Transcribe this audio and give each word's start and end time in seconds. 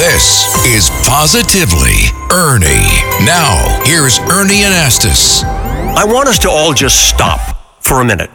This 0.00 0.64
is 0.64 0.88
Positively 1.06 2.08
Ernie. 2.32 2.88
Now, 3.26 3.82
here's 3.84 4.18
Ernie 4.18 4.62
Anastos. 4.62 5.44
I 5.44 6.06
want 6.06 6.26
us 6.26 6.38
to 6.38 6.50
all 6.50 6.72
just 6.72 7.06
stop 7.06 7.82
for 7.84 8.00
a 8.00 8.04
minute. 8.04 8.30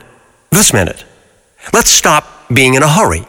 This 0.52 0.74
minute. 0.74 1.06
Let's 1.74 1.90
stop 1.90 2.50
being 2.54 2.76
in 2.76 2.84
a 2.84 2.88
hurry. 2.88 3.26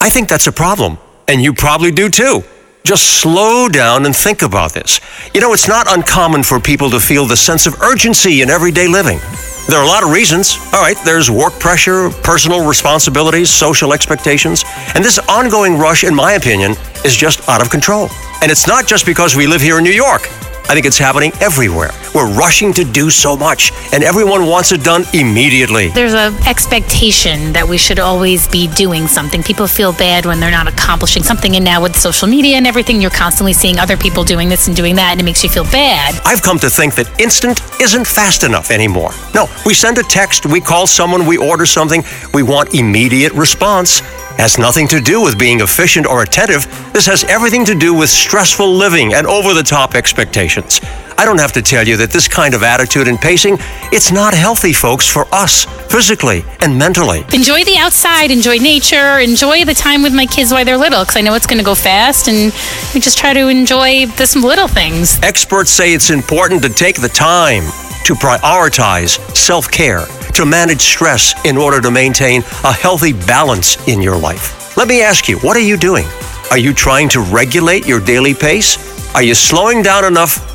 I 0.00 0.10
think 0.10 0.28
that's 0.28 0.48
a 0.48 0.52
problem, 0.52 0.98
and 1.28 1.40
you 1.40 1.54
probably 1.54 1.92
do 1.92 2.08
too. 2.08 2.42
Just 2.82 3.20
slow 3.20 3.68
down 3.68 4.06
and 4.06 4.16
think 4.16 4.42
about 4.42 4.72
this. 4.72 5.00
You 5.32 5.40
know, 5.40 5.52
it's 5.52 5.68
not 5.68 5.86
uncommon 5.92 6.42
for 6.42 6.58
people 6.58 6.90
to 6.90 6.98
feel 6.98 7.26
the 7.26 7.36
sense 7.36 7.64
of 7.64 7.80
urgency 7.80 8.42
in 8.42 8.50
everyday 8.50 8.88
living. 8.88 9.20
There 9.68 9.78
are 9.78 9.84
a 9.84 9.88
lot 9.88 10.02
of 10.02 10.10
reasons. 10.10 10.56
All 10.72 10.80
right, 10.80 10.96
there's 11.04 11.30
work 11.30 11.58
pressure, 11.58 12.10
personal 12.22 12.66
responsibilities, 12.66 13.50
social 13.50 13.92
expectations, 13.92 14.64
and 14.94 15.04
this 15.04 15.18
ongoing 15.28 15.76
rush, 15.76 16.02
in 16.04 16.14
my 16.14 16.32
opinion, 16.32 16.74
is 17.04 17.16
just 17.16 17.48
out 17.48 17.60
of 17.62 17.70
control. 17.70 18.08
And 18.42 18.50
it's 18.50 18.66
not 18.66 18.86
just 18.86 19.06
because 19.06 19.36
we 19.36 19.46
live 19.46 19.60
here 19.60 19.78
in 19.78 19.84
New 19.84 19.92
York. 19.92 20.22
I 20.68 20.74
think 20.74 20.86
it's 20.86 20.98
happening 20.98 21.32
everywhere. 21.40 21.90
We're 22.14 22.32
rushing 22.32 22.72
to 22.74 22.84
do 22.84 23.08
so 23.08 23.36
much, 23.36 23.72
and 23.92 24.02
everyone 24.02 24.46
wants 24.46 24.72
it 24.72 24.82
done 24.82 25.04
immediately. 25.14 25.88
There's 25.88 26.14
an 26.14 26.34
expectation 26.46 27.52
that 27.52 27.68
we 27.68 27.78
should 27.78 28.00
always 28.00 28.48
be 28.48 28.66
doing 28.68 29.06
something. 29.06 29.42
People 29.42 29.68
feel 29.68 29.92
bad 29.92 30.26
when 30.26 30.40
they're 30.40 30.50
not 30.50 30.66
accomplishing 30.66 31.22
something, 31.22 31.54
and 31.54 31.64
now 31.64 31.80
with 31.80 31.96
social 31.96 32.26
media 32.26 32.56
and 32.56 32.66
everything, 32.66 33.00
you're 33.00 33.10
constantly 33.10 33.52
seeing 33.52 33.78
other 33.78 33.96
people 33.96 34.24
doing 34.24 34.48
this 34.48 34.66
and 34.66 34.76
doing 34.76 34.96
that, 34.96 35.12
and 35.12 35.20
it 35.20 35.24
makes 35.24 35.44
you 35.44 35.50
feel 35.50 35.64
bad. 35.64 36.20
I've 36.24 36.42
come 36.42 36.58
to 36.60 36.70
think 36.70 36.96
that 36.96 37.20
instant 37.20 37.60
isn't 37.80 38.06
fast 38.06 38.42
enough 38.42 38.70
anymore. 38.72 39.12
No, 39.34 39.46
we 39.64 39.72
send 39.72 39.98
a 39.98 40.02
text, 40.02 40.46
we 40.46 40.60
call 40.60 40.88
someone, 40.88 41.26
we 41.26 41.38
order 41.38 41.64
something, 41.64 42.02
we 42.34 42.42
want 42.42 42.74
immediate 42.74 43.32
response. 43.34 44.00
Has 44.38 44.58
nothing 44.58 44.88
to 44.88 45.00
do 45.00 45.22
with 45.22 45.38
being 45.38 45.60
efficient 45.60 46.06
or 46.06 46.22
attentive. 46.22 46.64
This 46.94 47.04
has 47.06 47.24
everything 47.24 47.64
to 47.66 47.74
do 47.74 47.92
with 47.92 48.08
stressful 48.08 48.72
living 48.72 49.12
and 49.12 49.26
over 49.26 49.52
the 49.52 49.62
top 49.62 49.94
expectations. 49.94 50.80
I 51.20 51.26
don't 51.26 51.38
have 51.38 51.52
to 51.52 51.60
tell 51.60 51.86
you 51.86 51.98
that 51.98 52.10
this 52.10 52.26
kind 52.26 52.54
of 52.54 52.62
attitude 52.62 53.06
and 53.06 53.20
pacing, 53.20 53.58
it's 53.92 54.10
not 54.10 54.32
healthy, 54.32 54.72
folks, 54.72 55.06
for 55.06 55.26
us, 55.34 55.66
physically 55.92 56.46
and 56.60 56.78
mentally. 56.78 57.26
Enjoy 57.34 57.62
the 57.62 57.76
outside, 57.76 58.30
enjoy 58.30 58.56
nature, 58.56 59.18
enjoy 59.18 59.66
the 59.66 59.74
time 59.74 60.02
with 60.02 60.14
my 60.14 60.24
kids 60.24 60.50
while 60.50 60.64
they're 60.64 60.78
little, 60.78 61.02
because 61.02 61.16
I 61.16 61.20
know 61.20 61.34
it's 61.34 61.44
going 61.44 61.58
to 61.58 61.64
go 61.64 61.74
fast, 61.74 62.26
and 62.28 62.54
we 62.94 63.00
just 63.00 63.18
try 63.18 63.34
to 63.34 63.48
enjoy 63.48 64.06
the 64.06 64.26
some 64.26 64.40
little 64.40 64.66
things. 64.66 65.20
Experts 65.22 65.70
say 65.70 65.92
it's 65.92 66.08
important 66.08 66.62
to 66.62 66.70
take 66.70 66.98
the 67.02 67.10
time 67.10 67.64
to 68.04 68.14
prioritize 68.14 69.20
self 69.36 69.70
care, 69.70 70.06
to 70.32 70.46
manage 70.46 70.80
stress 70.80 71.34
in 71.44 71.58
order 71.58 71.82
to 71.82 71.90
maintain 71.90 72.40
a 72.64 72.72
healthy 72.72 73.12
balance 73.12 73.76
in 73.86 74.00
your 74.00 74.16
life. 74.16 74.74
Let 74.78 74.88
me 74.88 75.02
ask 75.02 75.28
you, 75.28 75.38
what 75.40 75.54
are 75.54 75.66
you 75.68 75.76
doing? 75.76 76.06
Are 76.50 76.56
you 76.56 76.72
trying 76.72 77.10
to 77.10 77.20
regulate 77.20 77.86
your 77.86 78.00
daily 78.00 78.32
pace? 78.32 78.78
Are 79.14 79.22
you 79.22 79.34
slowing 79.34 79.82
down 79.82 80.06
enough 80.06 80.49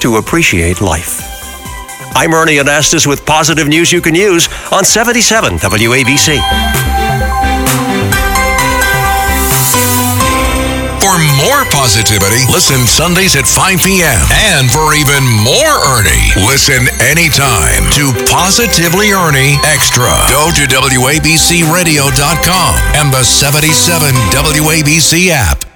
to 0.00 0.16
appreciate 0.16 0.80
life? 0.80 1.20
I'm 2.14 2.34
Ernie 2.34 2.56
Anastos 2.56 3.06
with 3.06 3.24
positive 3.24 3.68
news 3.68 3.92
you 3.92 4.00
can 4.00 4.14
use 4.14 4.48
on 4.72 4.84
77 4.84 5.58
WABC. 5.58 6.38
For 10.98 11.14
more 11.38 11.62
positivity, 11.70 12.42
listen 12.50 12.84
Sundays 12.86 13.36
at 13.36 13.46
5 13.46 13.78
p.m. 13.84 14.26
And 14.50 14.68
for 14.70 14.94
even 14.94 15.22
more 15.46 15.78
Ernie, 15.94 16.32
listen 16.46 16.88
anytime 17.00 17.88
to 17.94 18.12
Positively 18.26 19.12
Ernie 19.12 19.56
Extra. 19.64 20.10
Go 20.28 20.50
to 20.50 20.66
WABCRadio.com 20.66 22.74
and 22.98 23.12
the 23.14 23.22
77 23.22 24.14
WABC 24.34 25.28
app. 25.30 25.67